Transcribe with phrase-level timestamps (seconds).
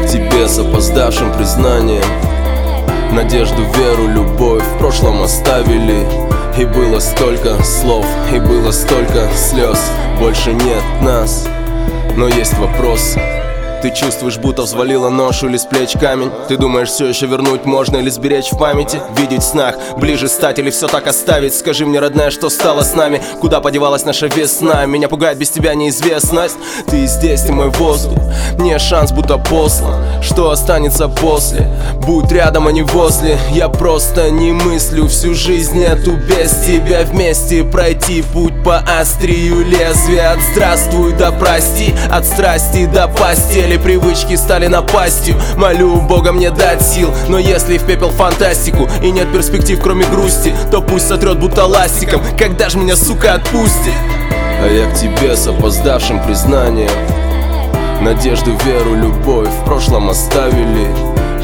[0.00, 2.04] тебе с опоздавшим признанием.
[3.12, 6.06] Надежду, веру, любовь в прошлом оставили.
[6.56, 9.78] И было столько слов, и было столько слез.
[10.18, 11.48] Больше нет нас,
[12.16, 13.16] но есть вопрос
[13.82, 16.30] ты чувствуешь, будто взвалила ношу или с плеч камень.
[16.46, 19.00] Ты думаешь, все еще вернуть можно или сберечь в памяти?
[19.16, 21.52] Видеть в снах, ближе стать или все так оставить?
[21.52, 23.20] Скажи мне, родная, что стало с нами?
[23.40, 24.86] Куда подевалась наша весна?
[24.86, 26.56] Меня пугает без тебя неизвестность.
[26.86, 28.20] Ты здесь, ты мой воздух.
[28.56, 30.22] Мне шанс будто послан.
[30.22, 31.68] Что останется после?
[32.06, 33.36] Будь рядом, а не возле.
[33.50, 37.02] Я просто не мыслю всю жизнь эту без тебя.
[37.02, 40.32] Вместе пройти путь по острию лезвия.
[40.32, 45.34] От здравствуй да прости От страсти до постели Неужели привычки стали напастью?
[45.56, 47.10] Молю Бога мне дать сил.
[47.28, 52.20] Но если в пепел фантастику И нет перспектив кроме грусти То пусть сотрет будто ластиком.
[52.38, 53.94] Когда ж меня, сука, отпустит?
[54.62, 56.90] А я к тебе с опоздавшим признанием.
[58.02, 60.88] Надежду, веру, любовь в прошлом оставили.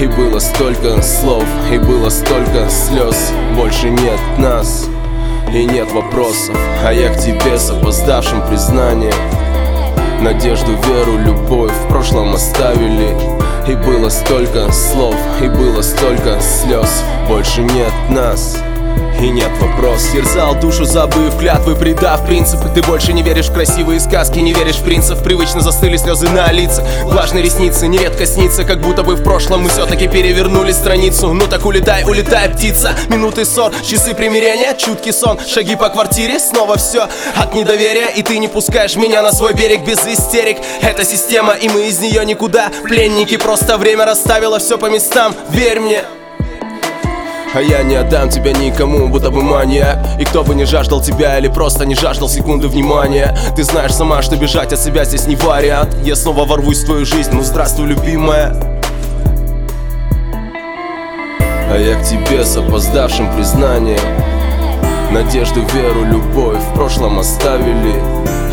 [0.00, 3.32] И было столько слов, и было столько слез.
[3.54, 4.86] Больше нет нас,
[5.52, 6.56] и нет вопросов.
[6.84, 9.12] А я к тебе с опоздавшим признанием
[10.24, 11.70] Надежду, веру, любовь.
[11.70, 13.14] В прошлом оставили
[13.68, 17.04] И было столько слов, и было столько слез.
[17.28, 18.56] Больше нет нас
[19.24, 22.68] и нет вопрос Терзал душу, забыв клятвы, предав принципы.
[22.74, 25.22] Ты больше не веришь в красивые сказки, не веришь в принцев.
[25.22, 26.84] Привычно застыли слезы на лицах.
[27.04, 31.32] Влажные ресницы, нередко снится Как будто бы в прошлом мы все-таки перевернули страницу.
[31.32, 32.94] Ну так улетай, улетай, птица.
[33.08, 35.38] Минуты ссор, часы примирения, чуткий сон.
[35.46, 38.08] Шаги по квартире, снова все от недоверия.
[38.08, 40.58] И ты не пускаешь меня на свой берег без истерик.
[40.82, 42.70] Это система, и мы из нее никуда.
[42.84, 45.34] Пленники, просто время расставило все по местам.
[45.50, 46.04] Верь мне
[47.54, 51.38] а я не отдам тебя никому, будто бы маньяк И кто бы не жаждал тебя
[51.38, 53.36] или просто не жаждал секунды внимания.
[53.54, 57.06] Ты знаешь сама, что бежать от себя здесь не вариант Я снова ворвусь в твою
[57.06, 58.80] жизнь, ну здравствуй, любимая.
[61.70, 64.00] А я к тебе с опоздавшим признанием.
[65.12, 67.94] Надежду, веру, любовь в прошлом оставили.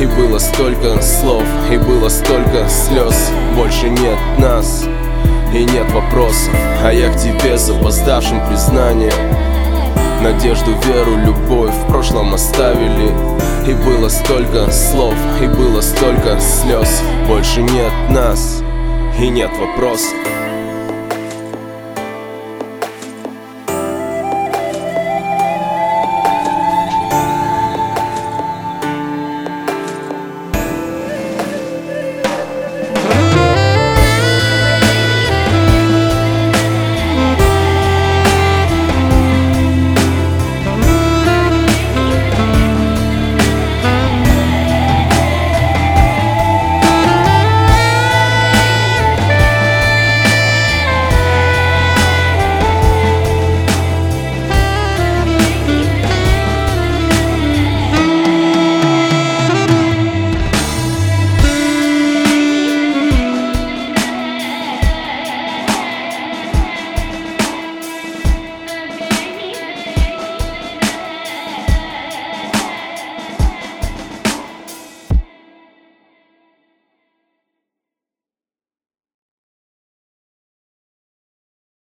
[0.00, 3.30] И было столько слов, и было столько слез.
[3.54, 4.84] Больше нет нас
[5.56, 9.12] и нет вопросов А я к тебе с опоздавшим признанием.
[10.22, 13.12] Надежду, веру, любовь в прошлом оставили.
[13.66, 17.02] И было столько слов, и было столько слез.
[17.28, 18.62] Больше нет нас,
[19.18, 20.14] и нет вопросов